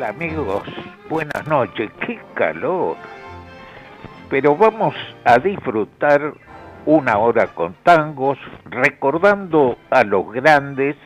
[0.00, 0.62] Hola amigos,
[1.10, 2.96] buenas noches, qué calor.
[4.30, 4.94] Pero vamos
[5.26, 6.32] a disfrutar
[6.86, 10.96] una hora con tangos, recordando a los grandes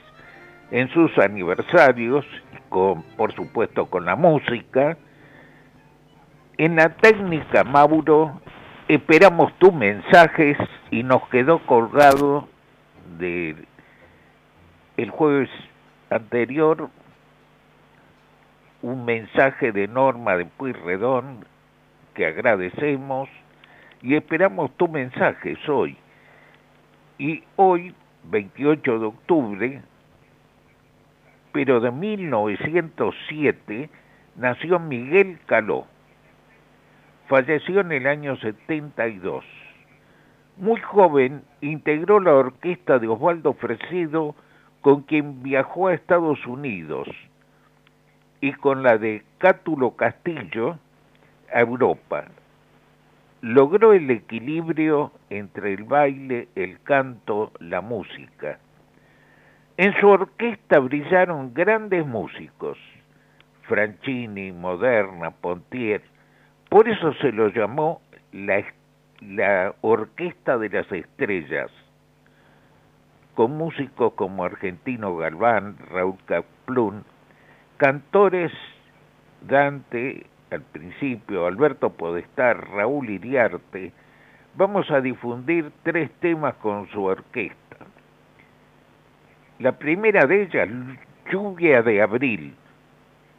[0.70, 2.24] en sus aniversarios,
[2.68, 4.96] con, por supuesto con la música.
[6.56, 8.40] En la técnica Mauro
[8.86, 10.56] esperamos tus mensajes
[10.92, 12.46] y nos quedó colgado
[13.18, 13.56] de
[14.96, 15.50] el jueves
[16.10, 16.90] anterior
[18.84, 21.46] un mensaje de Norma de Puyredón
[22.12, 23.30] que agradecemos
[24.02, 25.96] y esperamos tu mensajes hoy.
[27.16, 29.80] Y hoy, 28 de octubre,
[31.52, 33.88] pero de 1907,
[34.36, 35.86] nació Miguel Caló.
[37.28, 39.46] Falleció en el año 72.
[40.58, 44.34] Muy joven, integró la orquesta de Osvaldo Fresedo,
[44.82, 47.08] con quien viajó a Estados Unidos,
[48.44, 50.78] y con la de Cátulo Castillo
[51.50, 52.26] a Europa.
[53.40, 58.58] Logró el equilibrio entre el baile, el canto, la música.
[59.78, 62.76] En su orquesta brillaron grandes músicos,
[63.62, 66.02] Franchini, Moderna, Pontier,
[66.68, 68.02] por eso se lo llamó
[68.32, 68.62] la,
[69.22, 71.70] la Orquesta de las Estrellas,
[73.36, 77.04] con músicos como Argentino Galván, Raúl Caplún,
[77.76, 78.52] cantores
[79.40, 83.92] Dante al principio, Alberto Podestar, Raúl Iriarte,
[84.54, 87.76] vamos a difundir tres temas con su orquesta.
[89.58, 90.68] La primera de ellas,
[91.30, 92.54] Lluvia de Abril,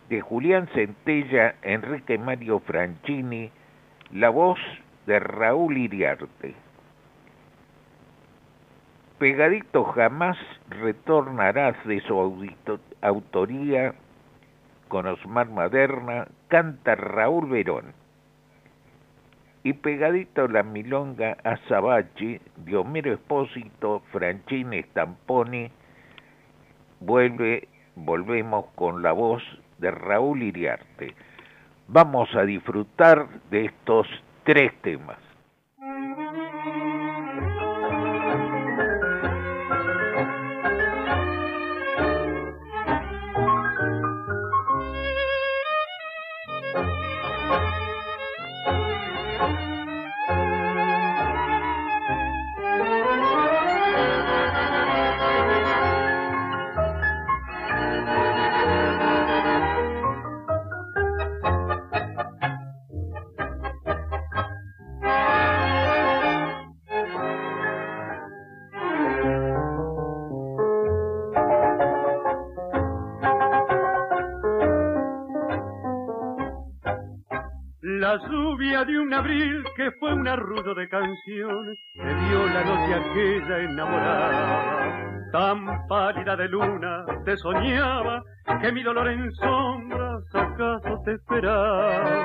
[0.09, 3.50] de Julián Centella, Enrique Mario Franchini,
[4.12, 4.59] la voz
[5.07, 6.53] de Raúl Iriarte.
[9.18, 10.38] Pegadito jamás
[10.69, 12.19] retornarás de su
[13.01, 13.95] autoría
[14.88, 17.94] con Osmar Maderna, canta Raúl Verón.
[19.63, 25.72] Y pegadito la milonga Azabache de Homero Espósito, Franchini Stamponi,
[27.00, 29.41] vuelve, volvemos con la voz
[29.79, 31.16] de Raúl Iriarte.
[31.88, 34.07] Vamos a disfrutar de estos
[34.44, 35.25] tres temas.
[79.85, 85.29] Que fue un arrudo de canciones que dio la noche aquella enamorada.
[85.31, 88.24] Tan pálida de luna te soñaba
[88.62, 92.24] que mi dolor en sombras acaso te esperaba.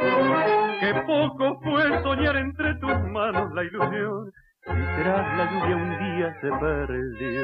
[0.80, 4.32] Que poco fue soñar entre tus manos la ilusión
[4.64, 7.42] y tras la lluvia un día se perdió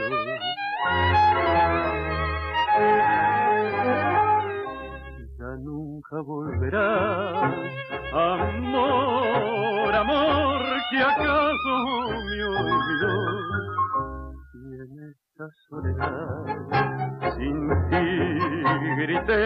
[5.58, 7.52] nunca volverá.
[8.16, 11.74] Amor, amor, que acaso
[12.24, 13.14] me olvidó.
[14.54, 16.40] Y en esta soledad,
[17.36, 18.06] sin ti
[19.02, 19.42] grité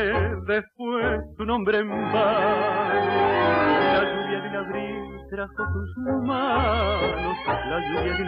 [0.47, 3.11] después tu nombre en vano.
[3.93, 5.91] La lluvia de abril trajo tus
[6.25, 8.23] manos, la lluvia de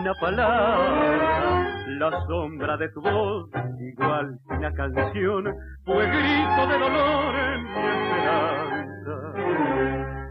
[0.00, 1.68] una palabra,
[1.98, 3.50] la sombra de tu voz,
[3.80, 5.52] igual que una canción,
[5.84, 8.77] fue grito de dolor en mi esperanza.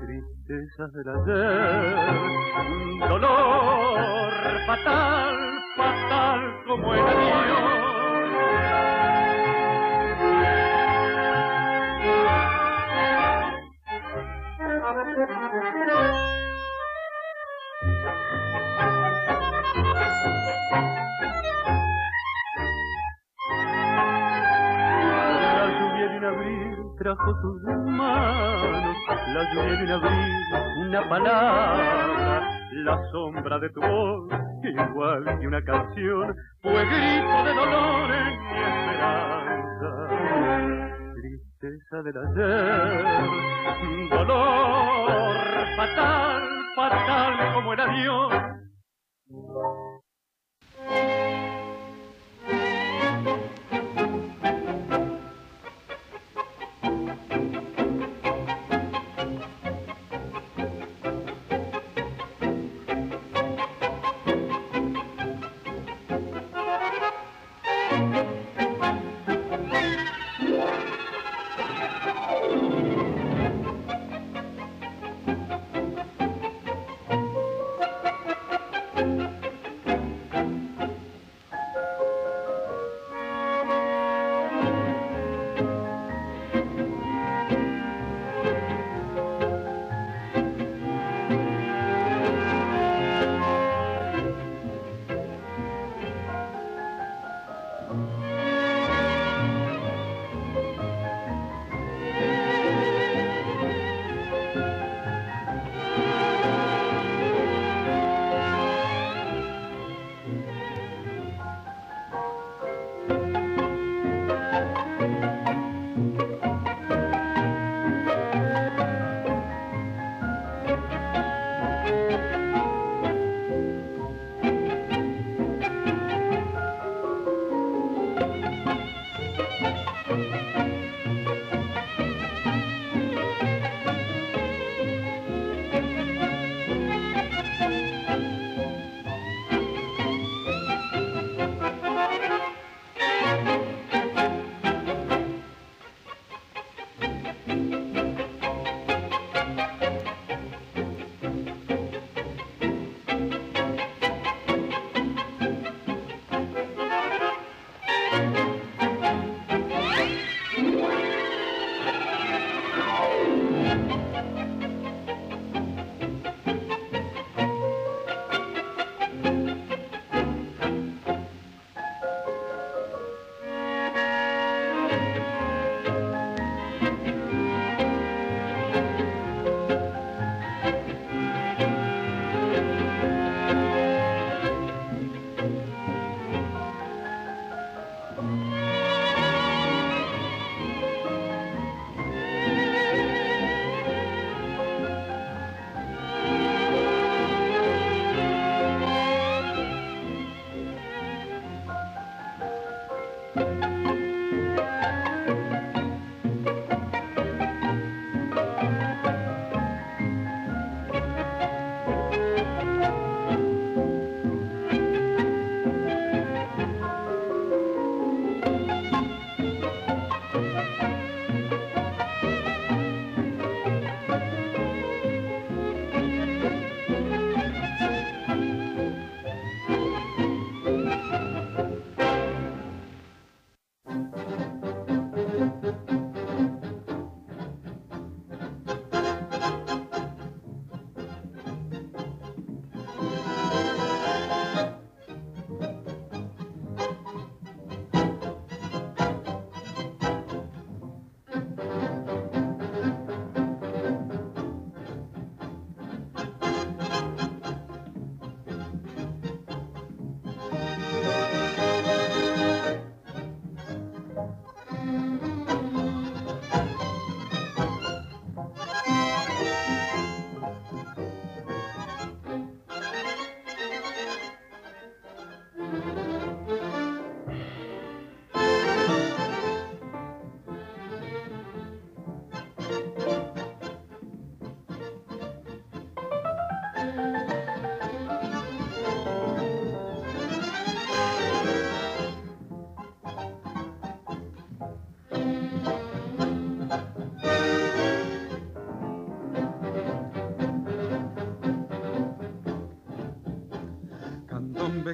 [0.05, 1.95] Tristeza del ayer,
[2.91, 4.31] un dolor
[4.65, 5.35] fatal,
[5.77, 7.76] fatal como el adiós.
[26.97, 28.95] Trajo sus manos,
[29.33, 34.29] la lluvia de un abril, una palabra, la sombra de tu voz,
[34.63, 39.89] igual que una canción, fue grito de dolor en mi esperanza.
[41.15, 43.05] Tristeza del ayer,
[44.09, 45.37] dolor
[45.75, 46.43] fatal,
[46.75, 48.33] fatal como el adiós.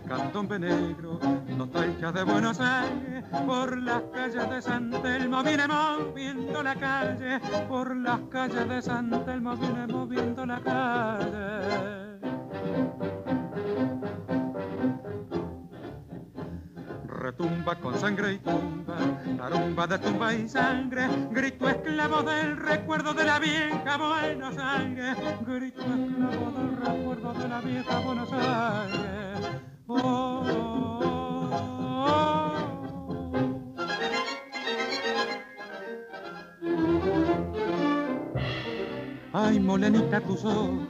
[0.01, 1.19] Candombe negro,
[1.57, 7.95] nostalgia de Buenos Aires, por las calles de San Telmo viene moviendo la calle, por
[7.95, 12.03] las calles de San Telmo viene moviendo la calle.
[17.37, 18.95] tumba con sangre y tumba,
[19.37, 25.81] tarumba de tumba y sangre, grito esclavo del recuerdo de la vieja Buenos Aires, grito
[25.81, 29.72] esclavo del recuerdo de la vieja Buenos Aires.
[29.95, 31.49] Oh, oh,
[32.07, 32.53] oh.
[39.33, 40.87] Ay, molenita, tus ojos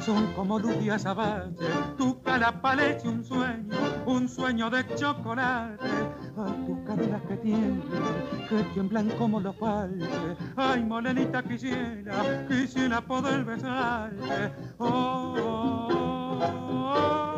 [0.00, 1.56] son como luz y azabache,
[1.96, 3.74] tu cara parece un sueño,
[4.06, 5.84] un sueño de chocolate.
[6.36, 10.08] Ay, tus caderas que tiemblan, que tiemblan como los palques.
[10.56, 14.52] Ay, molenita, quisiera, quisiera poder besarte.
[14.78, 17.33] Oh, oh, oh,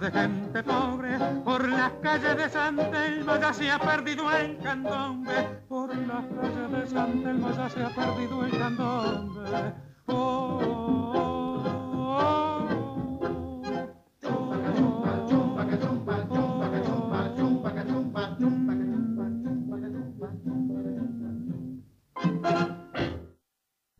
[0.00, 5.60] de gente pobre, por las calles de San Telmo ya se ha perdido el candombe,
[5.68, 9.74] por las calles de San Telmo ya se ha perdido el candombe.
[10.06, 11.66] Oh, oh,
[12.06, 12.68] oh,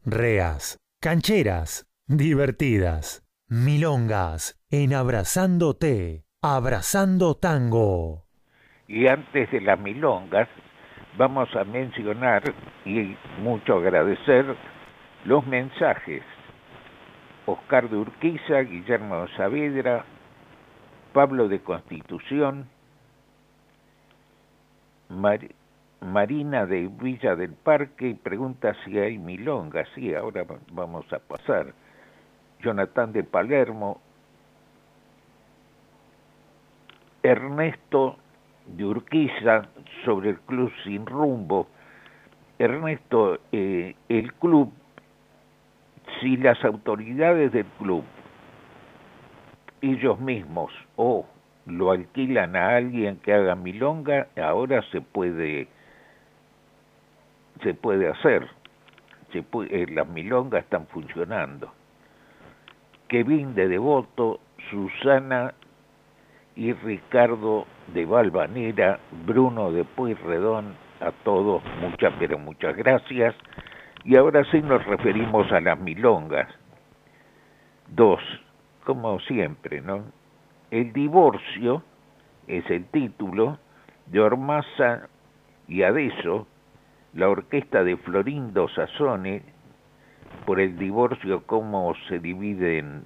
[0.06, 8.22] Reas, cancheras, divertidas, milongas, en Abrazándote, Abrazando Tango.
[8.86, 10.48] Y antes de las milongas,
[11.18, 12.44] vamos a mencionar
[12.84, 14.54] y mucho agradecer
[15.24, 16.22] los mensajes.
[17.46, 20.04] Oscar de Urquiza, Guillermo Saavedra,
[21.12, 22.68] Pablo de Constitución,
[25.08, 25.48] Mar-
[26.00, 29.88] Marina de Villa del Parque pregunta si hay milongas.
[29.96, 31.74] Sí, ahora va- vamos a pasar.
[32.62, 34.00] Jonathan de Palermo,
[37.22, 38.16] Ernesto
[38.66, 39.68] de Urquiza
[40.04, 41.68] sobre el club sin rumbo.
[42.58, 44.72] Ernesto, eh, el club,
[46.20, 48.04] si las autoridades del club,
[49.80, 51.26] ellos mismos, o
[51.66, 55.68] lo alquilan a alguien que haga milonga, ahora se puede,
[57.62, 58.46] se puede hacer.
[59.32, 61.72] Eh, las milongas están funcionando.
[63.10, 64.38] Kevin de Devoto,
[64.70, 65.52] Susana
[66.54, 73.34] y Ricardo de Valvanera, Bruno de Pueyrredón, a todos muchas pero muchas gracias.
[74.04, 76.48] Y ahora sí nos referimos a las milongas.
[77.88, 78.20] Dos,
[78.84, 80.04] como siempre, ¿no?
[80.70, 81.82] El divorcio
[82.46, 83.58] es el título
[84.06, 85.08] de Ormaza
[85.66, 86.46] y Adeso,
[87.14, 89.42] la orquesta de Florindo Sassone,
[90.46, 93.04] por el divorcio, cómo se dividen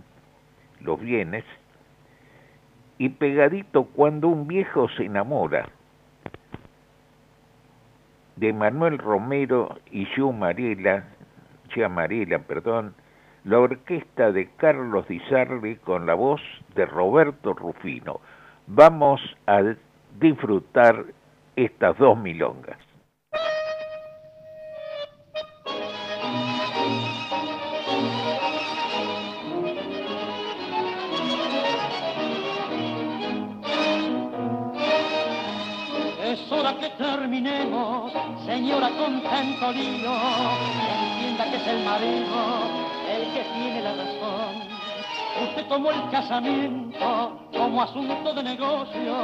[0.80, 1.44] los bienes,
[2.98, 5.68] y pegadito cuando un viejo se enamora,
[8.36, 11.04] de Manuel Romero y Marela,
[11.70, 12.94] Gia Marela, perdón,
[13.44, 16.40] la orquesta de Carlos Di Sarli con la voz
[16.74, 18.20] de Roberto Rufino.
[18.66, 19.62] Vamos a
[20.18, 21.04] disfrutar
[21.54, 22.78] estas dos milongas.
[38.46, 40.12] Señora con tanto lío.
[41.02, 44.74] Entienda que es el marido el que tiene la razón.
[45.42, 49.14] Usted tomó el casamiento como asunto de negocio,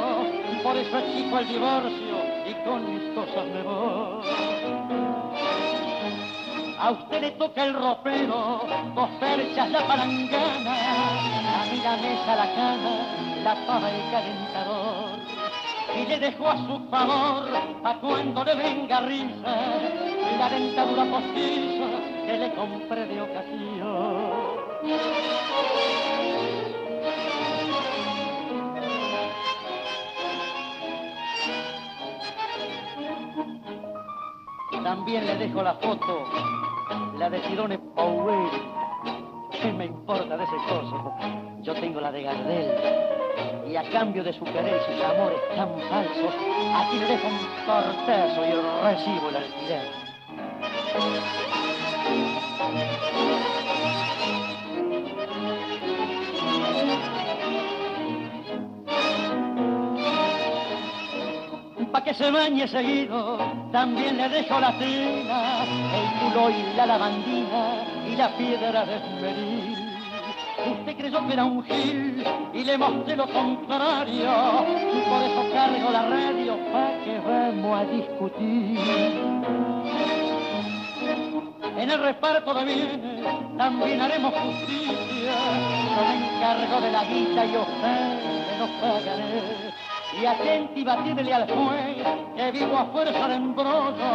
[0.61, 2.15] por eso exijo el divorcio
[2.45, 4.25] y con mis cosas me voy.
[6.79, 8.61] A usted le toca el ropero,
[8.95, 10.75] dos perchas la palangana,
[11.61, 12.93] a mí la mesa, la cama,
[13.43, 14.90] la pava y el calentador
[15.95, 17.49] y le dejó a su favor
[17.83, 19.55] a cuando le venga risa
[20.37, 21.85] la dentadura postiza
[22.25, 24.61] que le compré de ocasión.
[34.83, 36.25] También le dejo la foto,
[37.17, 38.49] la de Cirone Powell.
[39.51, 41.50] ¿Qué me importa de ese coso?
[41.63, 42.75] Yo tengo la de Gardel
[43.69, 46.33] y a cambio de su querer y sus amores tan falsos,
[46.75, 48.51] aquí le dejo un tortazo y
[48.83, 50.01] recibo el alquiler.
[61.91, 63.37] Pa' que se bañe seguido,
[63.71, 69.60] también le dejo la tela, el culo y la lavandina y la piedra de esmeril.
[70.69, 74.31] Usted creyó que era un gil y le mostré lo contrario,
[75.09, 78.79] por eso cargo la radio pa' que vamos a discutir.
[81.77, 85.33] En el reparto de bienes también haremos justicia,
[85.95, 89.71] yo me encargo de la guita y ustedes nos pagaré.
[90.21, 94.11] Y atenti batirle al juez que vivo a fuerza de embrollo.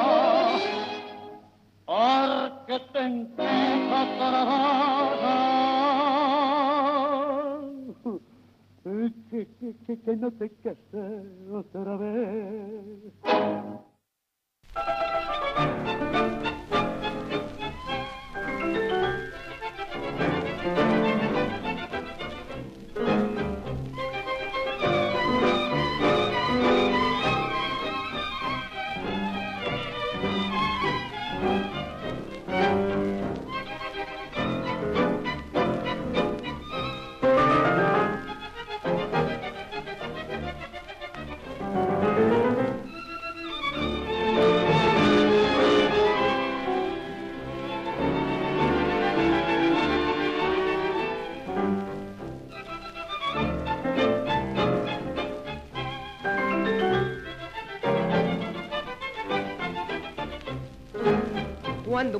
[1.86, 3.96] Porque te enquejo
[9.30, 13.12] que, que, que, que no te casé otra vez.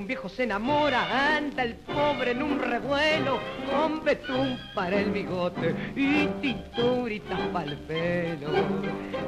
[0.07, 3.39] Viejo se enamora, anda el pobre en un revuelo,
[3.71, 8.49] con betún para el bigote y tinturitas para el pelo.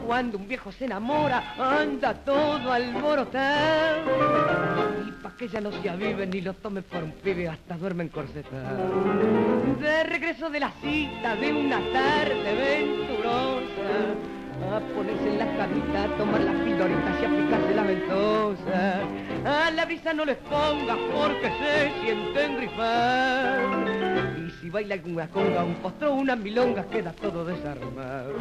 [0.07, 4.11] Cuando un viejo se enamora, anda todo alborotado.
[5.07, 8.05] Y pa' que ya no se avive ni lo tome por un pibe, hasta duerme
[8.05, 9.05] encorsetado.
[9.81, 14.15] De regreso de la cita de una tarde venturosa,
[14.67, 19.01] a ponerse en la camita, a tomar las pildoritas y a picarse la ventosa.
[19.45, 24.28] A la brisa no les ponga porque se sienten grifar.
[24.49, 28.33] Y si baila alguna conga, un postro, una milonga, queda todo desarmado.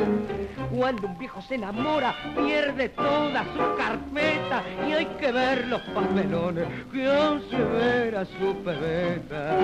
[0.73, 6.65] Cuando un viejo se enamora, pierde toda su carpeta y hay que ver los papelones
[6.93, 9.57] que hace ver a su pebeta.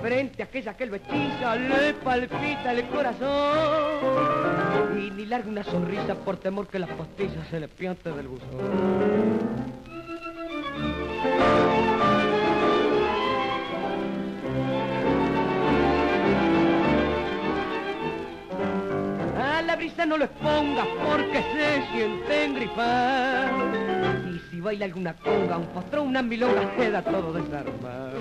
[0.00, 3.28] Frente a aquella que lo hechiza, le palpita el corazón
[4.98, 9.36] y ni larga una sonrisa por temor que la postilla se le piante del buzón.
[19.76, 23.52] La brisa no les pongas porque se sienten grifar.
[24.32, 28.20] Y si baila alguna conga, un patrón, una milonga, queda todo desarmado.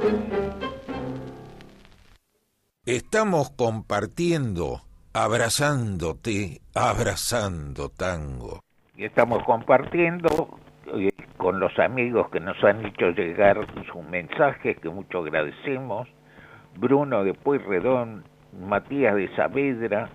[2.86, 4.82] Estamos compartiendo,
[5.14, 8.60] abrazándote, abrazando tango.
[8.98, 10.60] Y estamos compartiendo
[10.94, 16.08] eh, con los amigos que nos han hecho llegar sus mensajes, que mucho agradecemos.
[16.78, 18.26] Bruno de Pueyrredón,
[18.60, 20.10] Matías de Saavedra,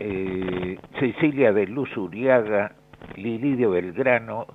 [0.00, 2.72] eh, Cecilia de Luz Uriaga,
[3.16, 4.46] Lili de Belgrano,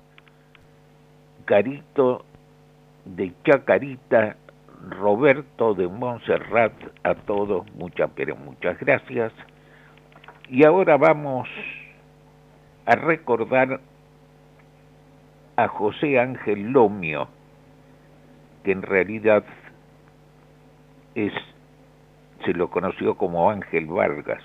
[1.44, 2.24] Carito
[3.04, 4.36] de Chacarita,
[4.90, 6.72] Roberto de Montserrat,
[7.04, 9.32] a todos muchas, pero muchas gracias.
[10.48, 11.48] Y ahora vamos
[12.84, 13.80] a recordar
[15.56, 17.28] a José Ángel Lomio,
[18.64, 19.44] que en realidad
[21.14, 21.32] es,
[22.44, 24.42] se lo conoció como Ángel Vargas,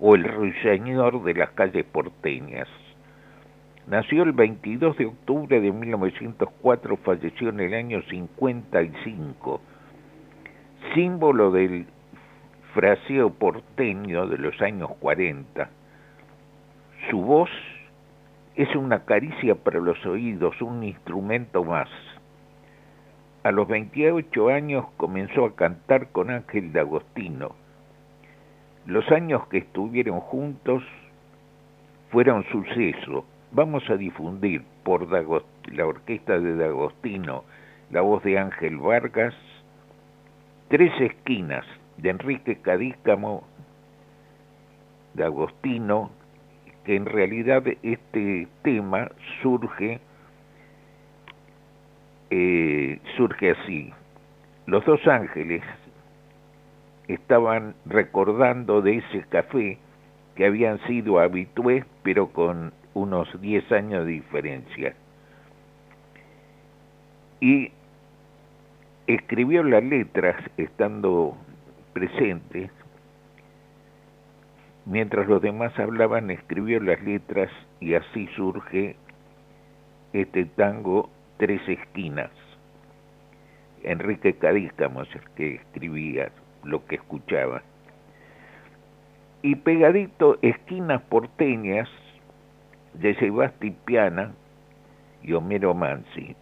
[0.00, 2.68] o el ruiseñor de las calles porteñas.
[3.86, 9.60] Nació el 22 de octubre de 1904, falleció en el año 55,
[10.94, 11.86] símbolo del
[12.74, 15.70] fraseo porteño de los años 40.
[17.08, 17.50] Su voz
[18.56, 21.88] es una caricia para los oídos, un instrumento más.
[23.44, 27.54] A los 28 años comenzó a cantar con Ángel D'Agostino.
[28.88, 30.82] Los años que estuvieron juntos
[32.10, 33.26] fueron suceso.
[33.52, 37.44] Vamos a difundir por la orquesta de D'Agostino
[37.90, 39.34] la voz de Ángel Vargas,
[40.68, 41.66] Tres esquinas
[41.98, 43.46] de Enrique Cadícamo,
[45.12, 46.10] D'Agostino,
[46.84, 49.10] que en realidad este tema
[49.42, 50.00] surge
[52.30, 53.92] eh, surge así.
[54.64, 55.62] Los dos ángeles
[57.08, 59.78] estaban recordando de ese café
[60.36, 64.94] que habían sido habitués, pero con unos 10 años de diferencia.
[67.40, 67.72] Y
[69.06, 71.36] escribió las letras estando
[71.92, 72.70] presente
[74.88, 78.96] Mientras los demás hablaban, escribió las letras y así surge
[80.14, 82.30] este tango Tres Esquinas.
[83.82, 86.32] Enrique Cadícamo es el que escribía
[86.64, 87.62] lo que escuchaba.
[89.42, 91.88] Y pegadito Esquinas Porteñas
[92.94, 94.32] de Sebastián Piana
[95.22, 96.34] y Homero Mansi.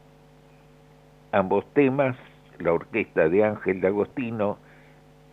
[1.32, 2.16] Ambos temas,
[2.58, 4.58] la orquesta de Ángel D'Agostino,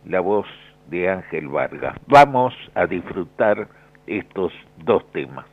[0.04, 0.46] la voz
[0.88, 1.96] de Ángel Vargas.
[2.06, 3.68] Vamos a disfrutar
[4.06, 4.52] estos
[4.84, 5.46] dos temas.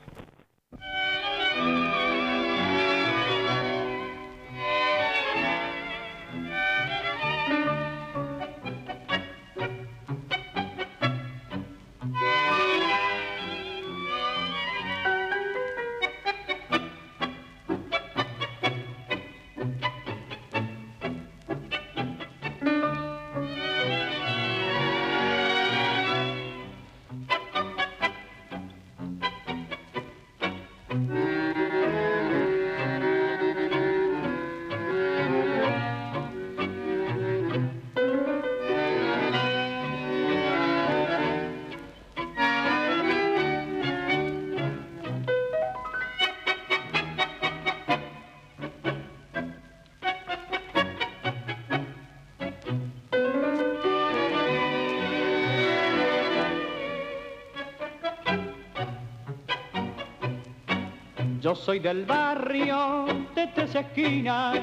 [61.52, 64.58] Yo soy del barrio de tres esquinas,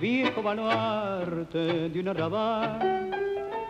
[0.00, 3.12] viejo baluarte de un arrabal,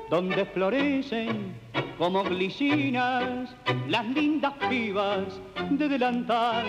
[0.09, 1.53] donde florecen
[1.99, 3.55] como glicinas
[3.88, 5.38] las lindas pibas
[5.69, 6.64] de delantal,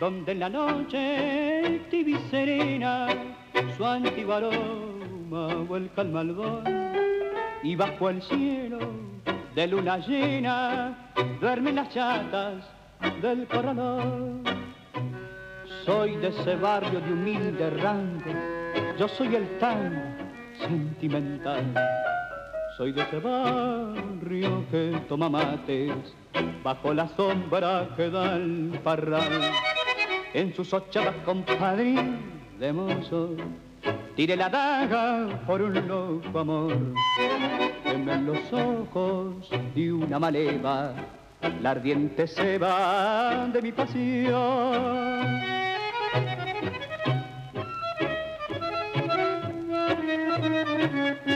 [0.00, 3.08] donde en la noche tibia y serena
[3.76, 6.64] su antiguo aroma vuelca al malvón
[7.62, 8.78] y bajo el cielo
[9.54, 12.64] de luna llena duermen las chatas
[13.20, 14.67] del corralón.
[15.88, 18.30] Soy de ese barrio de humilde rango,
[18.98, 20.18] yo soy el tan
[20.60, 21.64] sentimental.
[22.76, 25.94] Soy de ese barrio que toma mates
[26.62, 29.50] bajo la sombra que da el parral.
[30.34, 32.18] En sus ochavas compadrín
[32.60, 33.30] de mozo,
[34.14, 36.76] tire la daga por un loco amor.
[37.86, 40.92] en los ojos de una maleva,
[41.62, 45.58] la ardiente se va de mi pasión.
[46.12, 46.32] Donde
[51.08, 51.27] en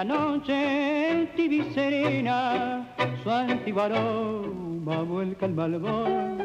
[0.00, 1.28] la noche
[1.74, 2.88] serena
[3.22, 6.38] su antiguo aroma vuelca el malvón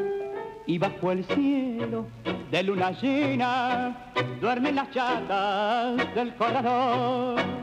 [0.66, 2.06] y bajo el cielo
[2.50, 7.55] de luna llena duermen las chatas del corazón.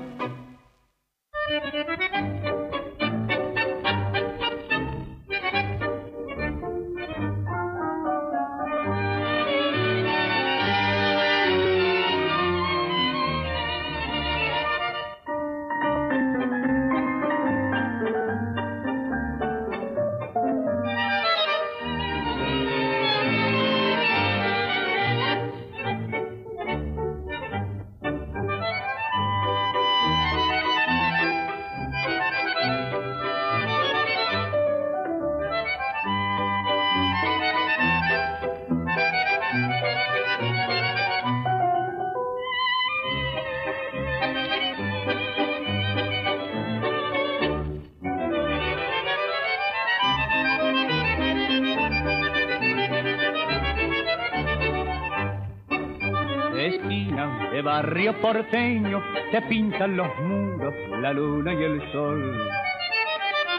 [57.93, 62.41] Barrio porteño te pintan los muros, la luna y el sol.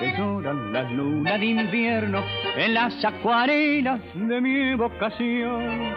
[0.00, 2.24] Que lloran las lunas de invierno
[2.56, 5.94] en las acuarelas de mi evocación.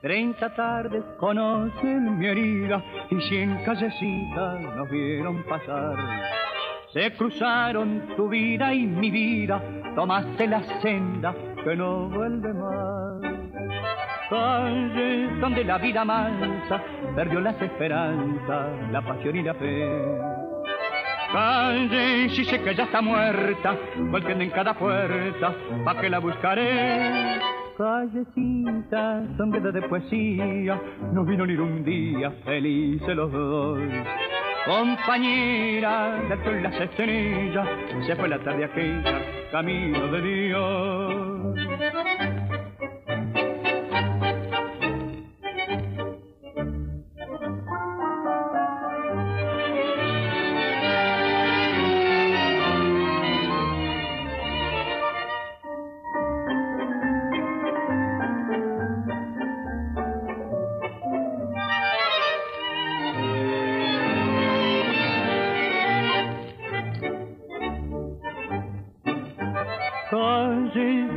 [0.00, 5.96] Treinta tardes conocen mi herida y cien callecitas nos vieron pasar.
[6.92, 9.60] Se cruzaron tu vida y mi vida,
[9.96, 13.01] tomaste la senda que no vuelve más.
[14.32, 16.80] Calles donde la vida mansa
[17.14, 19.86] perdió las esperanzas, la pasión y la fe.
[21.30, 23.76] Calle, si sé que ya está muerta,
[24.10, 27.40] golpeando en cada puerta, ¿pa' que la buscaré?
[27.76, 30.80] Callecita, sombra de poesía,
[31.12, 33.80] no vino ni un día felices los dos.
[34.64, 37.68] Compañera sol las estrellas,
[38.06, 41.32] se fue la tarde aquella, camino de Dios.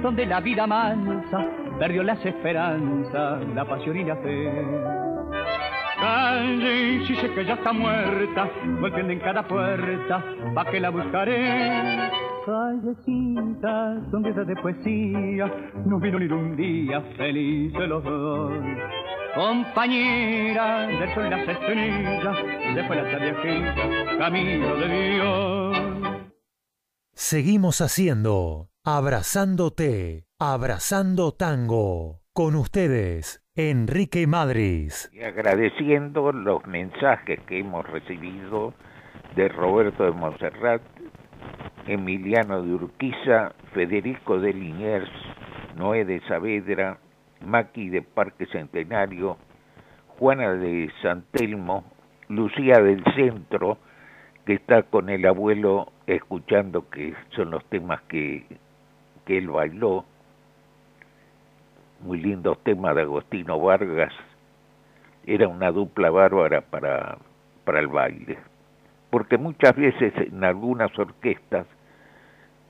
[0.01, 1.39] Donde la vida mansa
[1.79, 4.51] perdió las esperanzas, la pasión y la fe.
[5.99, 8.49] Calle, si sé que ya está muerta,
[8.79, 10.23] golpeando en cada puerta,
[10.53, 12.09] ¿pa' que la buscaré?
[12.45, 15.51] Callecita, sonrisa de poesía,
[15.85, 18.53] no vino ni un día felices los dos.
[19.33, 22.37] Compañera del sol las estrellas,
[22.87, 23.33] fue la tarde
[24.19, 25.64] camino de Dios.
[27.17, 32.19] Seguimos haciendo Abrazándote, Abrazando Tango.
[32.33, 35.09] Con ustedes, Enrique Madris.
[35.13, 38.73] Y agradeciendo los mensajes que hemos recibido
[39.37, 40.81] de Roberto de Monserrat,
[41.87, 45.09] Emiliano de Urquiza, Federico de Liniers,
[45.77, 46.99] Noé de Saavedra,
[47.39, 49.37] Maki de Parque Centenario,
[50.19, 51.85] Juana de San Telmo,
[52.27, 53.77] Lucía del Centro,
[54.45, 58.45] que está con el abuelo escuchando que son los temas que,
[59.25, 60.05] que él bailó,
[62.01, 64.13] muy lindos temas de Agostino Vargas,
[65.25, 67.17] era una dupla bárbara para,
[67.63, 68.37] para el baile,
[69.09, 71.65] porque muchas veces en algunas orquestas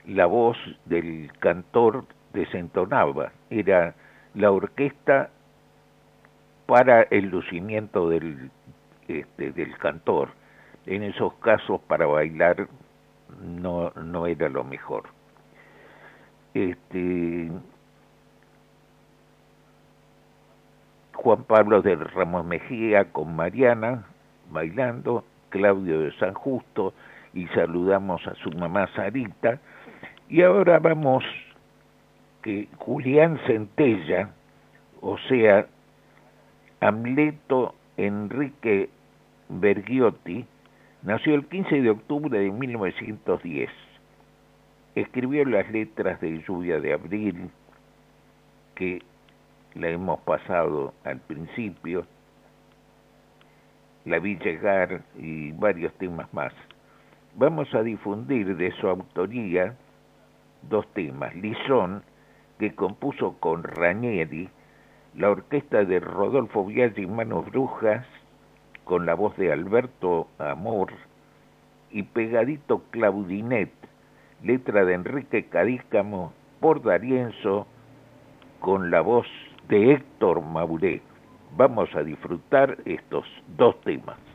[0.06, 3.94] la voz del cantor desentonaba, era
[4.34, 5.30] la orquesta
[6.66, 8.50] para el lucimiento del,
[9.08, 10.30] este, del cantor.
[10.86, 12.68] En esos casos para bailar
[13.40, 15.04] no, no era lo mejor.
[16.54, 17.50] Este,
[21.14, 24.04] Juan Pablo de Ramos Mejía con Mariana
[24.50, 26.94] bailando, Claudio de San Justo
[27.34, 29.58] y saludamos a su mamá Sarita.
[30.28, 31.24] Y ahora vamos
[32.42, 34.30] que Julián Centella,
[35.00, 35.66] o sea,
[36.80, 38.88] Amleto Enrique
[39.48, 40.46] Bergiotti,
[41.06, 43.70] nació el 15 de octubre de 1910.
[44.96, 47.48] Escribió las letras de Lluvia de Abril,
[48.74, 49.02] que
[49.74, 52.06] la hemos pasado al principio,
[54.04, 56.52] La vi llegar y varios temas más.
[57.34, 59.74] Vamos a difundir de su autoría
[60.62, 61.34] dos temas.
[61.34, 62.02] Lisón,
[62.58, 64.48] que compuso con Ranieri,
[65.16, 68.06] la orquesta de Rodolfo Viaggi y Manos Brujas,
[68.86, 70.92] con la voz de Alberto Amor,
[71.90, 73.72] y Pegadito Claudinet,
[74.44, 77.66] letra de Enrique Cadícamo por Darienzo,
[78.60, 79.26] con la voz
[79.68, 81.02] de Héctor Mauré.
[81.56, 83.24] Vamos a disfrutar estos
[83.56, 84.25] dos temas.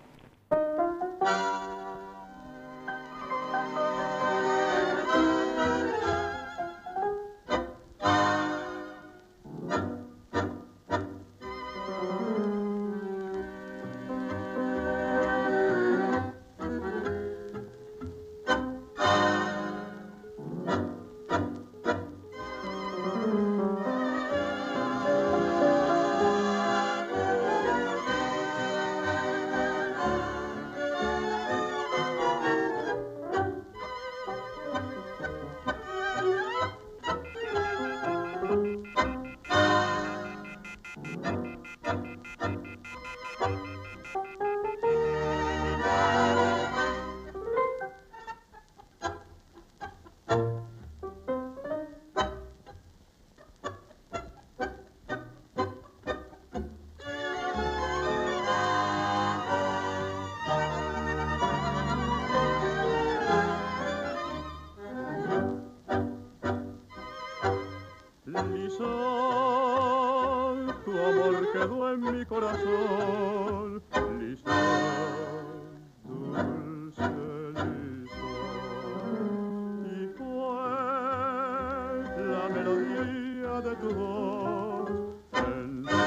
[85.34, 85.98] En tu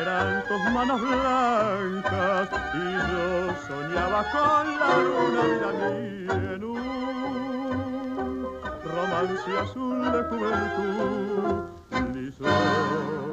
[0.02, 2.76] Eran tus manos blancas y
[3.10, 3.26] yo
[3.68, 5.44] soñaba con la luna
[5.80, 5.90] de
[6.52, 6.74] mienu.
[8.84, 11.56] Romance azul de tu virtud,
[12.14, 13.27] Lisón.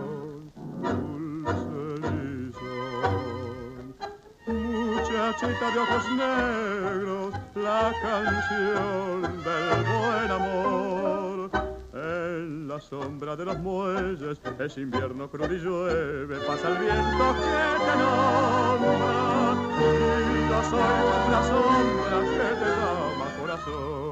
[5.26, 11.50] Muchachita de ojos negros, la canción del buen amor
[11.94, 17.84] en la sombra de los muelles es invierno crudo y llueve, pasa el viento que
[17.84, 19.14] te nombra.
[19.80, 24.03] Y soy como la sombra que te llama corazón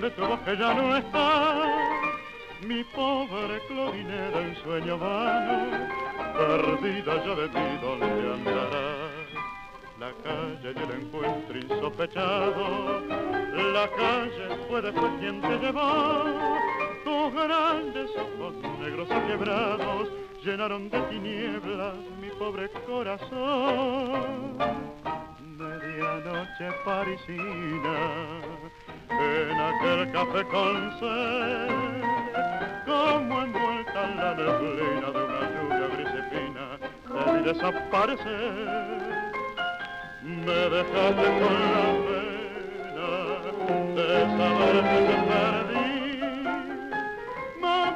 [0.00, 1.68] de tu voz que ya no está.
[2.66, 5.88] Mi pobre Clorinera en sueño vano,
[6.36, 9.06] perdida ya de ti, ¿dónde andará?
[9.98, 13.00] La calle y el encuentro insospechado,
[13.72, 16.24] la calle fue después quien te llevó.
[17.04, 20.08] Tus grandes ojos negros y quebrados
[20.44, 24.58] llenaron de tinieblas mi pobre corazón
[25.56, 28.40] medianoche parisina,
[29.20, 32.02] en aquel café con sed,
[32.86, 39.06] como envuelta en la neblina de una lluvia gris y te vi desaparecer.
[40.22, 43.08] Me dejaste con la pena
[43.94, 45.86] de saber que te perdí.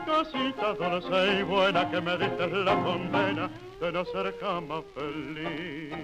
[0.07, 5.95] Cosita dulce y buena que me diste la condena de no ser jamás feliz.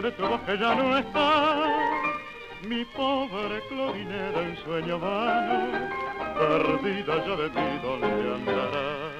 [0.00, 1.68] De tu que ya no está.
[2.66, 5.88] Mi pobre Clorinera en sueño vano,
[6.38, 9.12] perdida ya de ti, ¿dónde andará?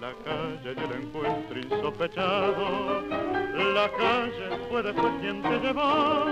[0.00, 3.02] La calle y el encuentro insospechado,
[3.74, 6.24] la calle fue después quien te llevó,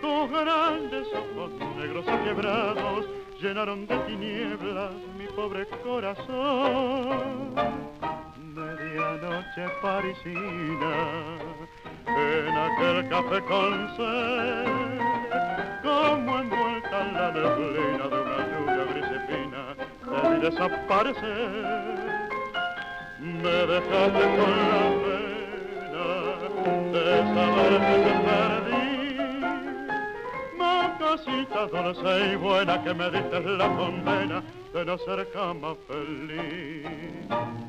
[0.00, 3.06] tus grandes ojos negros y quebrados
[3.40, 7.54] llenaron de tinieblas mi pobre corazón.
[8.54, 11.38] Medianoche parisina,
[12.16, 15.00] en aquel café con sed,
[15.82, 21.98] como envuelta en la neblina de una lluvia gris y fina, te vi desaparecer.
[23.20, 26.06] Me dejaste con la pena
[26.92, 27.04] de
[27.34, 28.68] saber que te perdí
[30.98, 34.42] cosita dulce y buena que me diste la condena
[34.74, 37.67] de no ser jamás feliz.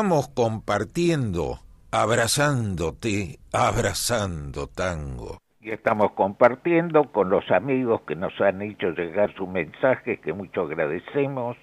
[0.00, 1.58] Estamos compartiendo,
[1.90, 5.36] abrazándote, abrazando tango.
[5.60, 10.62] Y estamos compartiendo con los amigos que nos han hecho llegar sus mensajes, que mucho
[10.62, 11.58] agradecemos.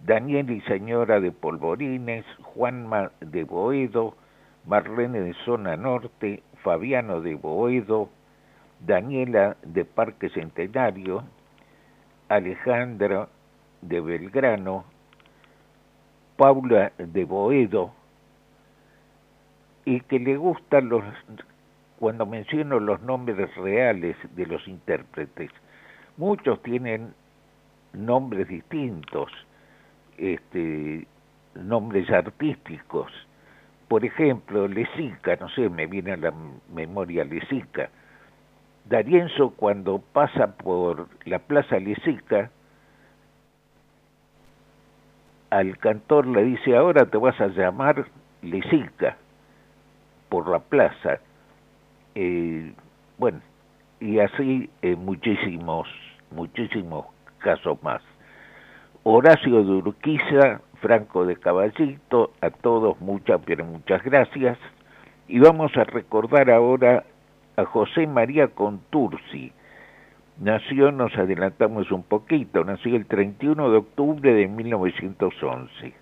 [0.00, 4.16] Daniel y señora de Polvorines, Juanma de Boedo,
[4.66, 8.08] Marlene de Zona Norte, Fabiano de Boedo,
[8.80, 11.22] Daniela de Parque Centenario,
[12.28, 13.28] Alejandra
[13.80, 14.86] de Belgrano,
[16.40, 17.92] Paula de Boedo,
[19.84, 21.04] y que le gustan los,
[21.98, 25.50] cuando menciono los nombres reales de los intérpretes.
[26.16, 27.12] Muchos tienen
[27.92, 29.30] nombres distintos,
[30.16, 31.06] este,
[31.56, 33.12] nombres artísticos.
[33.88, 36.32] Por ejemplo, Lesica, no sé, me viene a la
[36.72, 37.90] memoria Lesica.
[38.88, 42.50] Darienzo cuando pasa por la Plaza Lesica,
[45.50, 48.06] al cantor le dice, ahora te vas a llamar
[48.42, 49.16] Lesica,
[50.28, 51.18] por la plaza.
[52.14, 52.72] Eh,
[53.18, 53.40] bueno,
[54.00, 55.88] y así eh, muchísimos,
[56.30, 57.06] muchísimos
[57.38, 58.00] casos más.
[59.02, 64.58] Horacio de Urquiza, Franco de Caballito, a todos muchas, pero muchas gracias.
[65.28, 67.04] Y vamos a recordar ahora
[67.56, 69.52] a José María Contursi.
[70.40, 75.92] Nació, nos adelantamos un poquito, nació el 31 de octubre de 1911.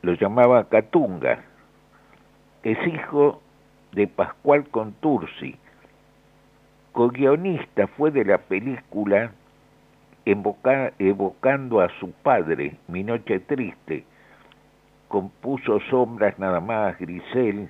[0.00, 1.44] Lo llamaba Catunga.
[2.62, 3.42] Es hijo
[3.92, 5.56] de Pascual Contursi.
[6.92, 9.32] Co-guionista fue de la película
[10.24, 14.06] Evoca, evocando a su padre, Mi Noche Triste.
[15.08, 17.68] Compuso Sombras nada más, Grisel.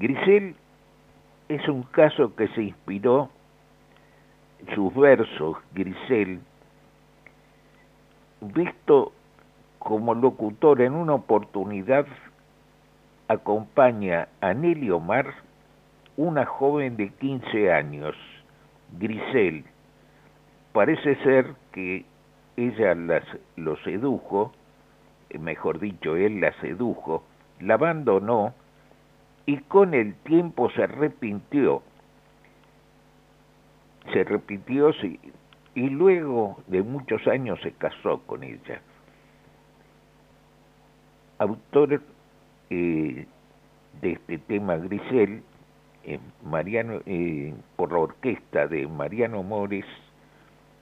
[0.00, 0.56] Grisel
[1.48, 3.30] es un caso que se inspiró
[4.74, 6.40] sus versos, Grisel,
[8.40, 9.12] visto
[9.78, 12.06] como locutor en una oportunidad,
[13.28, 15.34] acompaña a Nelly Omar,
[16.16, 18.14] una joven de 15 años,
[18.98, 19.64] Grisel.
[20.72, 22.04] Parece ser que
[22.56, 23.24] ella las,
[23.56, 24.52] lo sedujo,
[25.38, 27.24] mejor dicho, él la sedujo,
[27.60, 28.54] la abandonó
[29.46, 31.82] y con el tiempo se arrepintió
[34.12, 35.18] se repitió sí,
[35.74, 38.80] y luego de muchos años se casó con ella.
[41.38, 42.02] Autor
[42.70, 43.26] eh,
[44.00, 45.42] de este tema Grisel,
[46.44, 49.86] Mariano, eh, por la orquesta de Mariano Mores,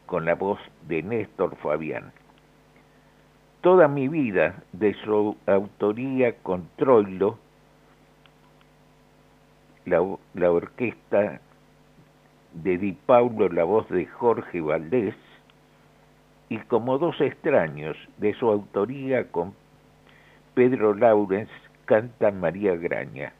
[0.06, 0.58] con la voz
[0.88, 2.12] de Néstor Fabián.
[3.60, 7.38] Toda mi vida, de su autoría con Troilo,
[9.84, 10.00] la,
[10.34, 11.40] la orquesta
[12.54, 15.14] de Di Paulo la voz de Jorge Valdés
[16.48, 19.54] y como dos extraños de su autoría con
[20.54, 21.50] Pedro Laurens
[21.84, 23.32] canta María Graña.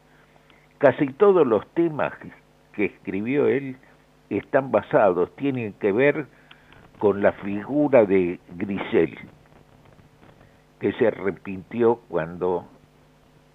[0.77, 2.13] Casi todos los temas
[2.73, 3.77] que escribió él
[4.29, 6.25] están basados, tienen que ver
[6.99, 9.17] con la figura de Grisel,
[10.79, 12.65] que se arrepintió cuando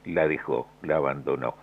[0.04, 1.54] la dejó, la abandonó.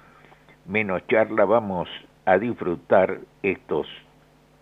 [0.66, 1.88] Menos charla, vamos
[2.26, 3.88] a disfrutar estos,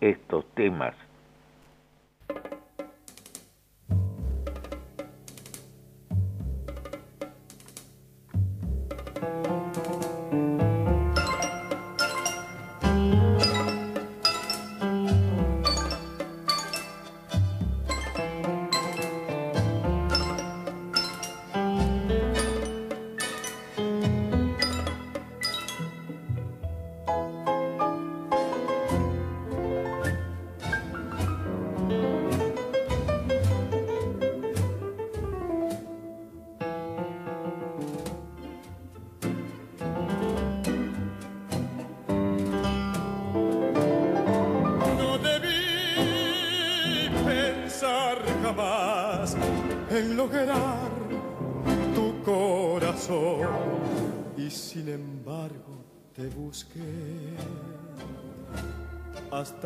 [0.00, 0.94] estos temas.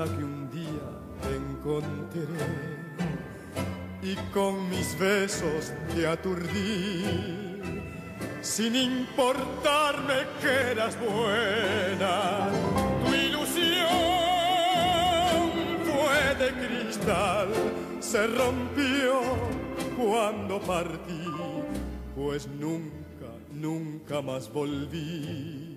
[0.05, 0.91] Que un día
[1.23, 2.27] te encontré
[4.03, 7.57] y con mis besos te aturdí
[8.43, 12.51] sin importarme que eras buena.
[13.05, 13.87] Tu ilusión
[15.85, 17.49] fue de cristal,
[18.01, 19.21] se rompió
[19.97, 21.25] cuando partí,
[22.15, 25.73] pues nunca, nunca más volví.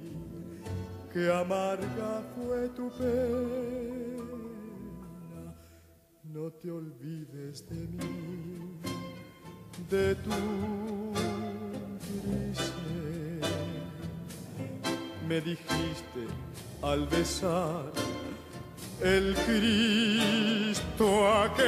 [1.12, 4.09] Que amarga fue tu pena,
[6.34, 8.80] no te olvides de mí,
[9.90, 10.30] de tu
[15.28, 16.28] me dijiste
[16.82, 17.92] al besar
[19.04, 21.06] el Cristo
[21.44, 21.68] aquel.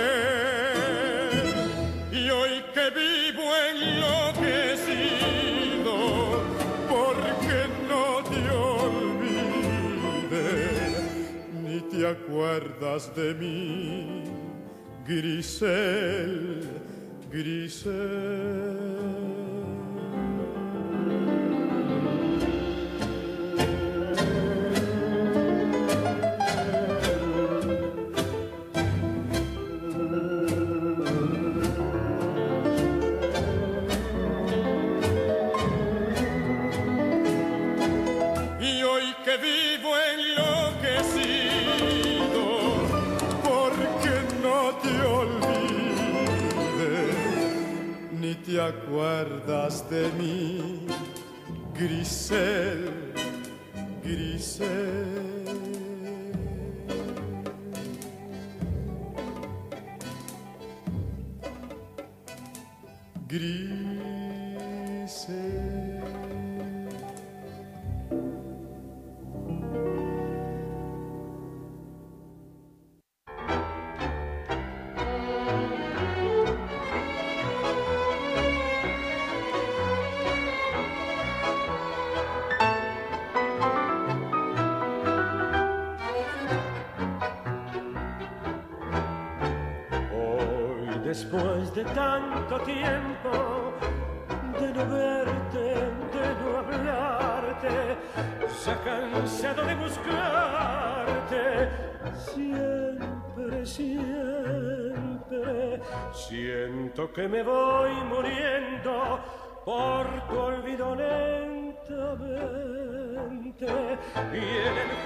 [2.12, 4.84] Y hoy que vivo enloquecido,
[6.90, 7.58] porque
[7.88, 8.42] no te
[8.76, 9.52] olvides,
[11.64, 14.41] ni te acuerdas de mí,
[15.12, 16.64] Grisel,
[17.30, 19.01] Grisel.
[48.52, 50.86] Te acuerdas de mí,
[51.74, 53.14] Grisel,
[54.04, 54.68] Grisel.
[63.30, 63.71] Grisel.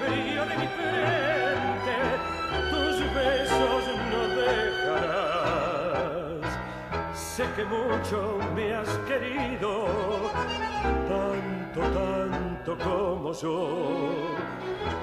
[0.05, 1.95] Frío de mi frente
[2.71, 5.25] tus besos no dejarán
[7.35, 9.87] sé que mucho me has querido,
[11.09, 14.35] tanto, tanto como yo,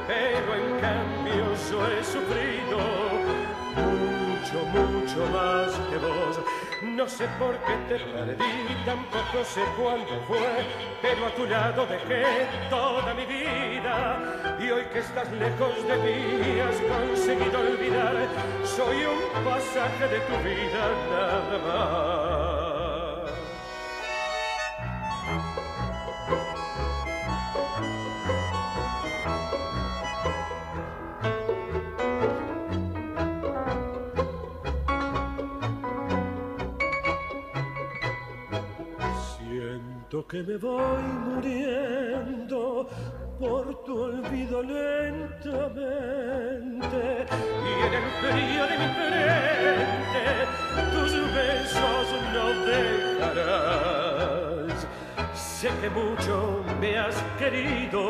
[0.07, 2.79] pero en cambio yo he sufrido
[3.77, 6.41] mucho, mucho más que vos.
[6.83, 10.65] No sé por qué te perdí, tampoco sé cuándo fue,
[11.03, 12.25] pero a tu lado dejé
[12.71, 14.22] toda mi vida.
[14.63, 18.29] Y hoy que estás lejos de mí has conseguido olvidar,
[18.65, 22.43] soy un pasaje de tu vida nada más.
[40.33, 42.89] que me voy muriendo
[43.43, 45.27] por tu olvido lentamente
[47.67, 50.25] y en el frío de mi frente
[50.93, 54.77] tus besos no dejarás.
[55.35, 56.35] Sé que mucho
[56.81, 58.03] me has querido,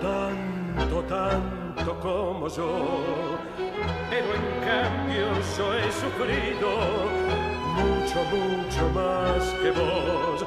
[0.00, 3.36] tanto, tanto como yo,
[4.08, 6.70] pero en cambio yo he sufrido
[7.76, 10.38] mucho, mucho más que vos.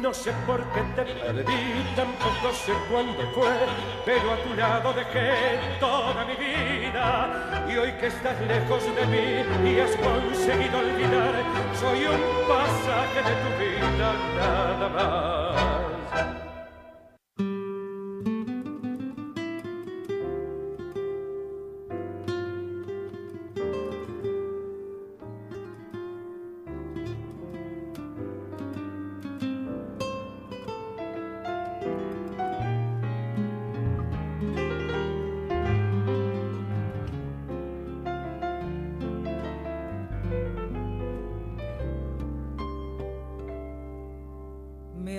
[0.00, 3.52] No sé por qué te perdí, tampoco sé cuándo fue,
[4.04, 7.64] pero a tu lado dejé toda mi vida.
[7.68, 11.34] Y hoy que estás lejos de mí y has conseguido olvidar,
[11.74, 15.83] soy un pasaje de tu vida nada más.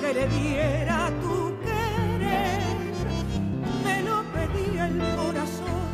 [0.00, 2.60] que le diera tu querer.
[3.84, 5.88] Me lo pedía el corazón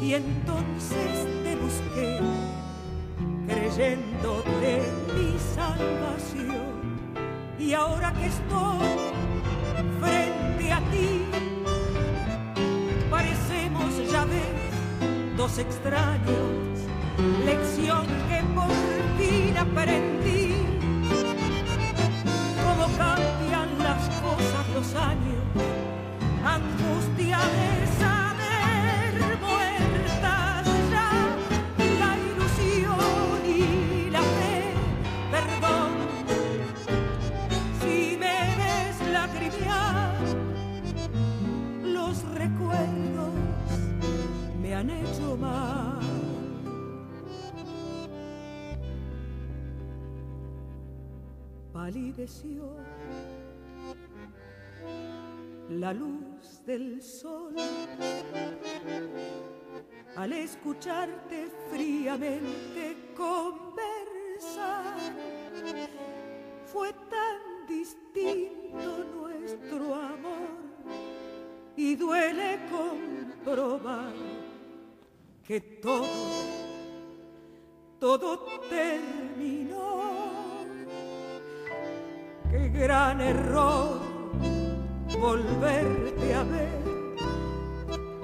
[0.00, 2.20] y entonces te busqué,
[3.46, 4.82] creyéndote
[5.14, 6.72] mi salvación.
[7.58, 8.88] Y ahora que estoy
[10.00, 11.24] frente a ti,
[13.10, 16.71] parecemos ya ves dos extraños,
[55.68, 57.54] la luz del sol
[60.16, 64.94] al escucharte fríamente conversar.
[66.64, 70.48] Fue tan distinto nuestro amor
[71.76, 74.12] y duele comprobar
[75.42, 76.06] que todo,
[77.98, 78.51] todo
[82.82, 84.00] gran error
[85.20, 86.82] volverte a ver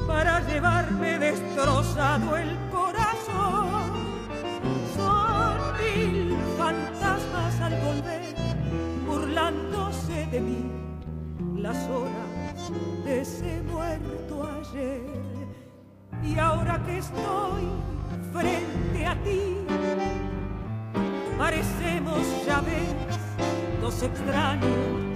[0.04, 3.92] para llevarme destrozado el corazón.
[4.96, 8.34] Son mil fantasmas al volver,
[9.06, 10.72] burlándose de mí
[11.56, 12.72] las horas
[13.04, 15.02] de ese muerto ayer.
[16.24, 17.64] Y ahora que estoy
[18.32, 19.40] frente a ti,
[21.38, 23.17] parecemos ya ves
[23.88, 25.07] dos extraños,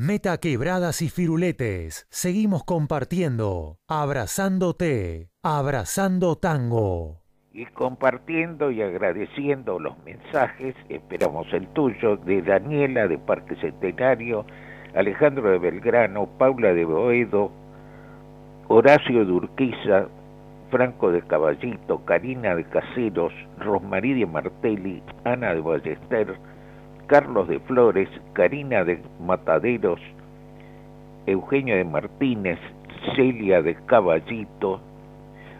[0.00, 2.06] Meta quebradas y firuletes.
[2.08, 7.24] Seguimos compartiendo, abrazándote, abrazando tango.
[7.52, 14.46] y compartiendo y agradeciendo los mensajes, esperamos el tuyo, de Daniela de Parque Centenario,
[14.94, 17.50] Alejandro de Belgrano, Paula de Boedo,
[18.68, 20.06] Horacio de Urquiza,
[20.70, 26.38] Franco de Caballito, Karina de Caseros, Rosmarí de Martelli, Ana de Ballester,
[27.08, 29.98] Carlos de Flores, Karina de Mataderos,
[31.26, 32.58] Eugenio de Martínez,
[33.16, 34.82] Celia de Caballito,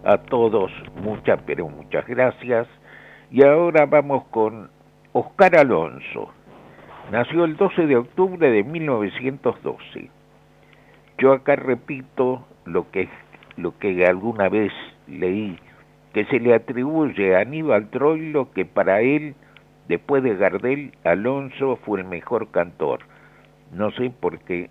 [0.04, 0.70] a todos
[1.02, 2.68] muchas, pero muchas gracias.
[3.30, 4.68] Y ahora vamos con
[5.12, 6.30] Oscar Alonso.
[7.10, 10.10] Nació el 12 de octubre de 1912.
[11.16, 13.08] Yo acá repito lo que,
[13.56, 14.72] lo que alguna vez
[15.06, 15.58] leí,
[16.12, 19.34] que se le atribuye a Aníbal Troilo que para él,
[19.88, 23.00] después de Gardel, Alonso fue el mejor cantor.
[23.72, 24.70] No sé por qué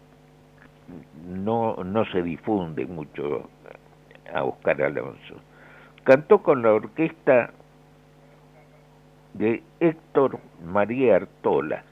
[1.25, 3.49] no, no se difunde mucho
[4.33, 5.35] a Oscar Alonso.
[6.03, 7.51] Cantó con la orquesta
[9.33, 11.83] de Héctor María Artola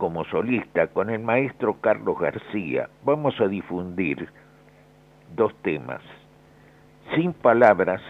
[0.00, 2.88] como solista con el maestro Carlos García.
[3.04, 4.28] Vamos a difundir
[5.36, 6.00] dos temas.
[7.14, 8.00] Sin palabras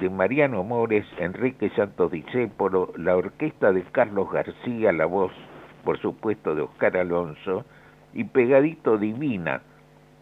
[0.00, 5.32] de Mariano Mores, Enrique Santos Discépolo, la orquesta de Carlos García, la voz,
[5.84, 7.64] por supuesto, de Oscar Alonso,
[8.12, 9.62] y Pegadito Divina,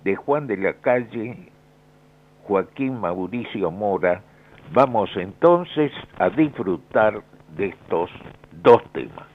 [0.04, 1.50] de Juan de la Calle,
[2.44, 4.22] Joaquín Mauricio Mora.
[4.72, 7.22] Vamos entonces a disfrutar
[7.56, 8.10] de estos
[8.62, 9.26] dos temas.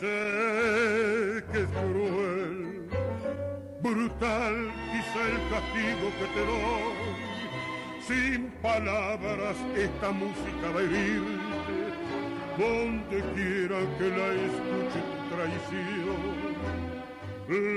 [0.00, 2.88] Sé que es cruel,
[3.82, 4.56] brutal
[4.90, 6.98] quizá el castigo que te doy.
[8.08, 11.78] Sin palabras esta música va a herirte,
[12.58, 16.50] donde quiera que la escuche tu traición.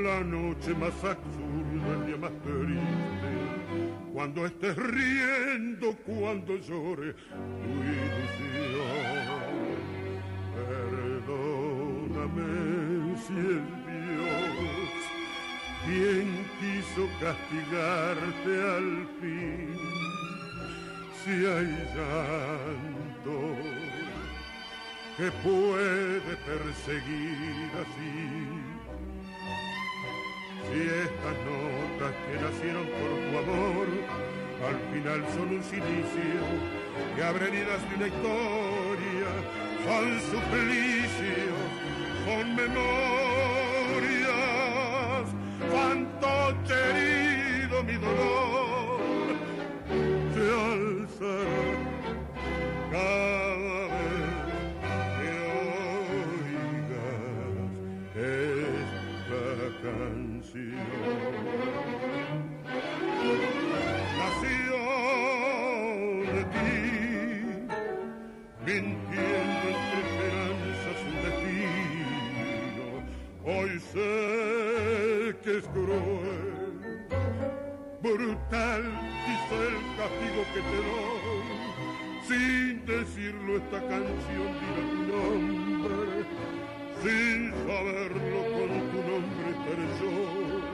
[0.03, 3.32] La noche más absurda, el día más triste,
[4.13, 9.12] cuando estés riendo, cuando llore tu ilusión.
[12.24, 14.63] Si es Dios
[15.86, 19.76] quien quiso castigarte al fin.
[21.24, 23.38] Si hay llanto
[25.17, 28.24] que puede perseguir así.
[30.71, 33.88] Si estas notas que nacieron por tu amor
[34.63, 36.39] al final son un silicio
[37.15, 39.30] que abre heridas de una historia,
[39.84, 41.93] son suplicios,
[42.34, 42.76] son memorias,
[45.72, 48.53] fantoche herido mi dolor,
[75.74, 77.07] cruel,
[78.01, 78.84] brutal,
[79.26, 81.43] quizá el castigo que te doy.
[82.28, 86.26] Sin decirlo esta canción dirá tu nombre,
[87.01, 90.74] sin saberlo con tu nombre estaré yo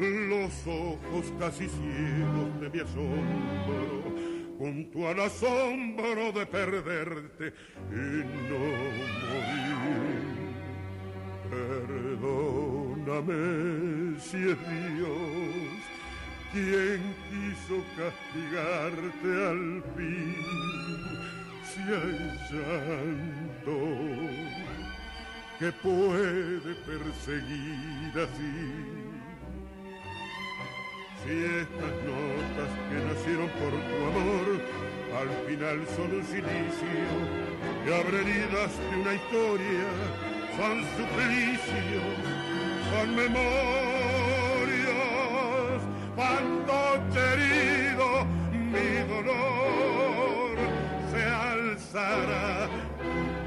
[0.00, 4.02] los ojos casi ciegos de mi asombro,
[4.58, 7.52] junto al asombro de perderte
[7.90, 8.58] y no
[9.28, 10.39] morir.
[11.50, 13.42] Perdóname
[14.20, 15.80] si es Dios
[16.52, 20.36] quien quiso castigarte al fin,
[21.64, 22.20] si hay
[22.50, 23.78] llanto
[25.58, 28.56] que puede perseguir así.
[31.22, 34.46] Si estas notas que nacieron por tu amor
[35.20, 37.50] al final son un silicio
[37.92, 40.29] abren heridas de una historia,
[40.60, 42.18] son suplicios,
[42.90, 43.40] son memorias,
[46.14, 46.72] cuando
[47.16, 50.56] herido mi dolor
[51.10, 52.68] se alzará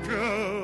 [0.07, 0.63] cada.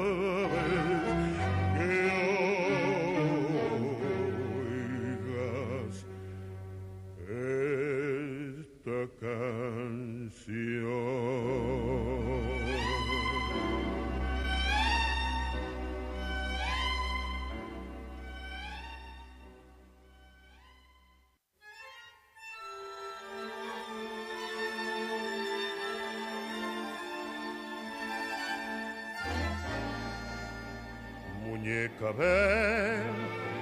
[32.17, 33.13] Ven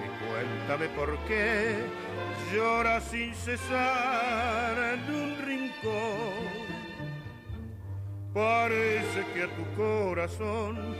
[0.05, 1.83] y cuéntame por qué
[2.53, 6.67] llora sin cesar en un rincón.
[8.33, 10.95] Parece que a tu corazón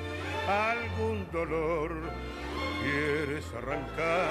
[0.48, 1.92] algún dolor
[2.82, 4.28] quieres arrancar.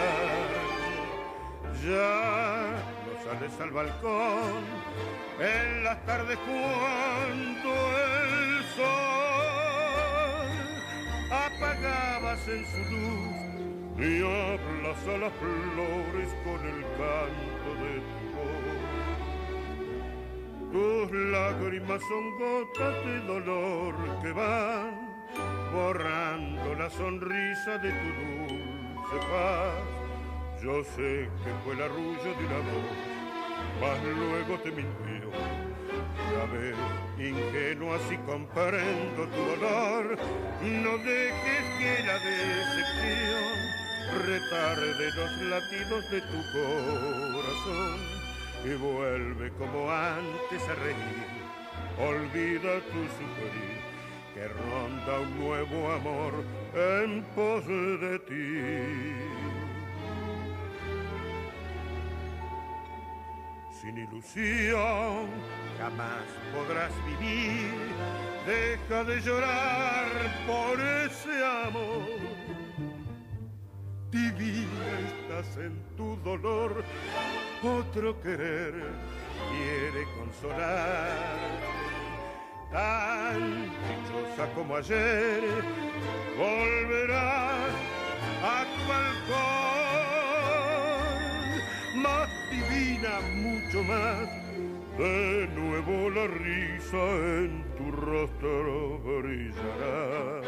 [1.85, 2.73] Ya
[3.05, 4.65] no sales al balcón
[5.39, 9.06] en las tardes cuando el sol
[12.49, 13.47] en su luz
[13.99, 18.71] y hablas a las flores con el canto de tu voz.
[20.73, 25.07] Tus lágrimas son gotas de dolor que van
[25.73, 28.09] borrando la sonrisa de tu
[28.55, 30.63] dulce paz.
[30.63, 32.97] Yo sé que fue el arrullo de una voz,
[33.81, 35.31] mas luego te mintió.
[36.45, 36.77] Ves,
[37.19, 40.19] ingenua si comprendo tu dolor,
[40.63, 43.57] no dejes que la decepción
[44.27, 47.99] retarde los latidos de tu corazón
[48.65, 51.47] y vuelve como antes a reír.
[51.99, 53.81] Olvida tu sufrir,
[54.35, 56.33] que ronda un nuevo amor
[56.75, 59.26] en pos de ti.
[63.87, 65.29] Sin ilusión
[65.79, 67.71] jamás podrás vivir,
[68.45, 70.09] deja de llorar
[70.45, 72.19] por ese amor.
[74.11, 76.83] Divina estás en tu dolor,
[77.63, 78.75] otro querer
[79.53, 81.67] quiere consolarte.
[82.73, 85.45] tan dichosa como ayer,
[86.37, 87.71] volverás
[88.43, 89.96] a tu balcón,
[93.35, 94.29] mucho más,
[94.99, 97.05] de nuevo la risa
[97.43, 100.43] en tu rostro brillará.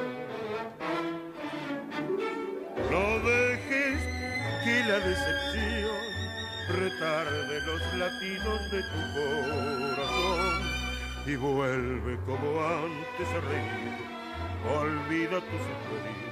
[2.91, 4.01] No dejes
[4.65, 6.19] que la decepción
[6.69, 10.63] retarde los latidos de tu corazón
[11.27, 14.09] y vuelve como antes a reír.
[14.81, 16.29] Olvida tu sufrir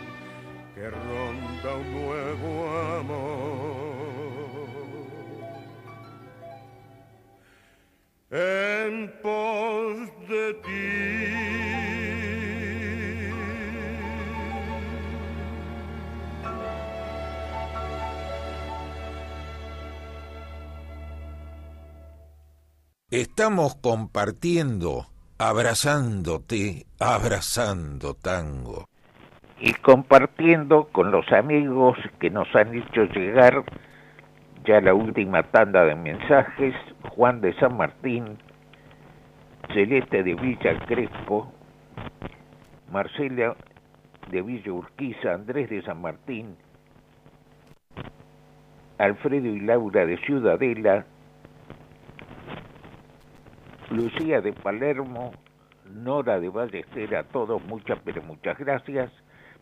[0.74, 2.50] que ronda un nuevo
[2.98, 3.85] amor.
[8.38, 9.96] En pos
[10.28, 11.36] de ti.
[23.10, 25.06] Estamos compartiendo,
[25.38, 28.84] abrazándote, abrazando tango.
[29.58, 33.64] Y compartiendo con los amigos que nos han hecho llegar
[34.66, 36.74] ya la última tanda de mensajes,
[37.10, 38.36] Juan de San Martín,
[39.72, 41.52] Celeste de Villa Crespo,
[42.90, 43.54] Marcela
[44.30, 46.56] de Villa Urquiza, Andrés de San Martín,
[48.98, 51.06] Alfredo y Laura de Ciudadela,
[53.90, 55.30] Lucía de Palermo,
[55.94, 59.12] Nora de Ballester, a todos muchas, pero muchas gracias.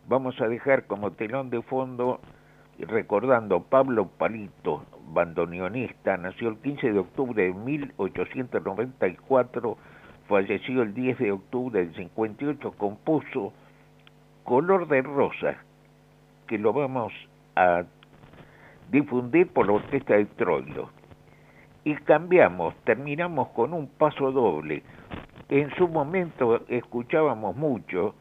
[0.07, 2.19] Vamos a dejar como telón de fondo
[2.79, 9.77] recordando Pablo Palito, bandoneonista, nació el 15 de octubre de 1894,
[10.27, 13.53] falleció el 10 de octubre del 58, compuso
[14.43, 15.55] Color de Rosa,
[16.47, 17.13] que lo vamos
[17.55, 17.83] a
[18.91, 20.89] difundir por la Orquesta de Troilo
[21.85, 24.81] y cambiamos, terminamos con un paso doble.
[25.47, 28.15] En su momento escuchábamos mucho,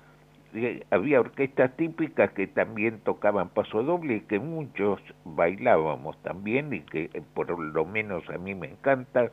[0.90, 7.10] había orquestas típicas que también tocaban paso doble y que muchos bailábamos también y que
[7.12, 9.30] eh, por lo menos a mí me encanta.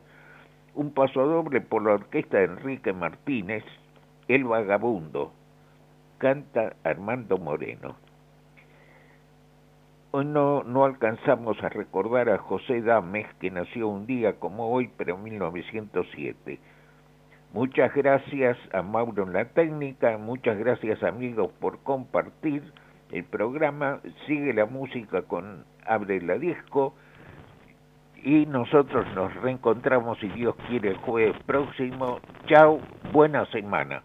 [0.74, 3.62] Un paso doble por la orquesta de Enrique Martínez,
[4.26, 5.32] El Vagabundo,
[6.18, 7.94] canta Armando Moreno.
[10.12, 14.90] Hoy no, no alcanzamos a recordar a José Dames, que nació un día como hoy,
[14.96, 16.58] pero en 1907.
[17.52, 22.62] Muchas gracias a Mauro en la técnica, muchas gracias amigos por compartir
[23.10, 24.00] el programa.
[24.26, 26.94] Sigue la música con Abre la Disco
[28.22, 32.20] y nosotros nos reencontramos, si Dios quiere, el jueves próximo.
[32.46, 32.80] Chao,
[33.12, 34.02] buena semana.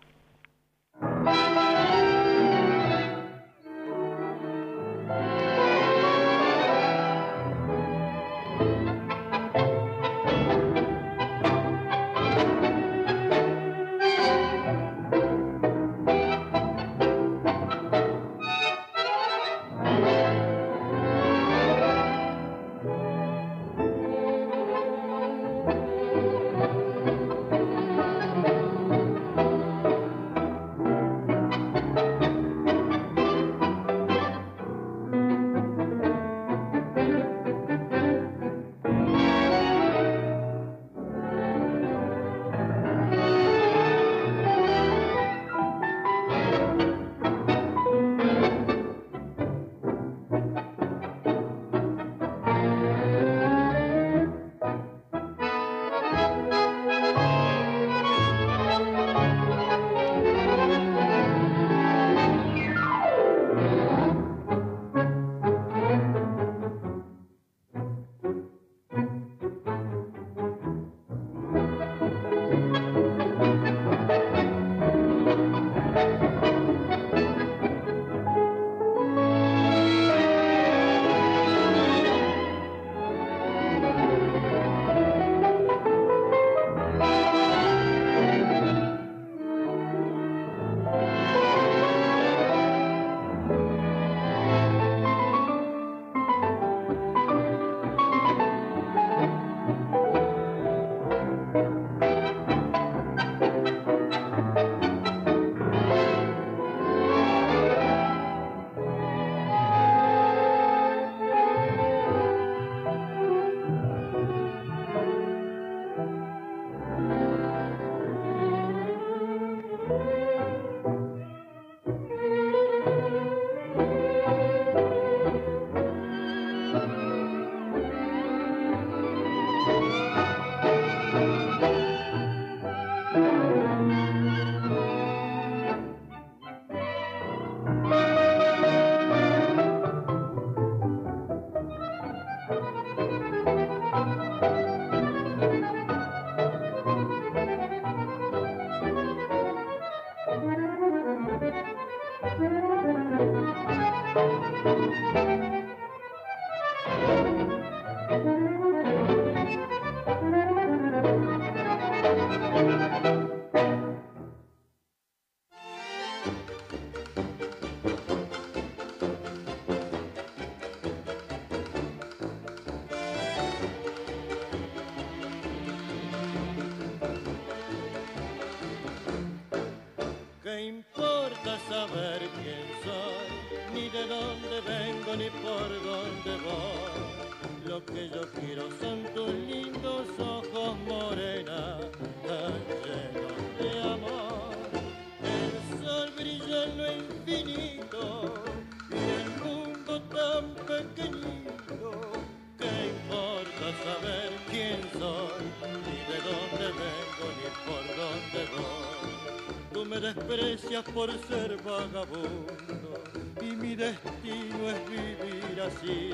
[210.93, 213.01] por ser vagabundo
[213.41, 216.11] y mi destino es vivir así.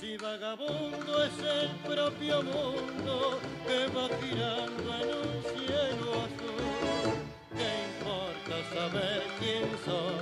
[0.00, 7.12] Si vagabundo es el propio mundo que va girando en un cielo azul,
[7.56, 10.21] ¿qué importa saber quién soy?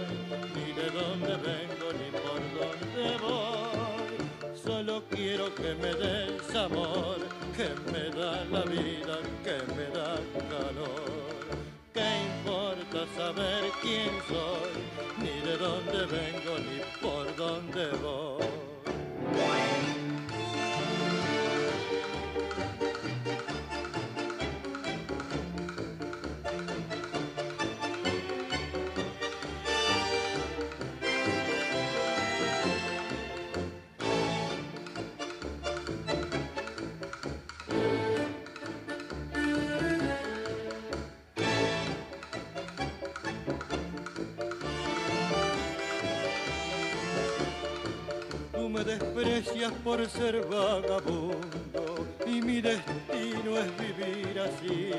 [49.61, 54.89] gracias por ser vagabundo y mi destino es vivir así.